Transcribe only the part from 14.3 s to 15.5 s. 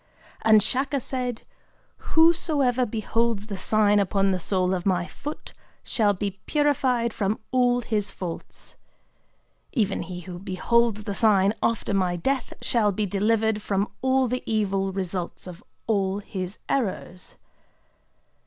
evil results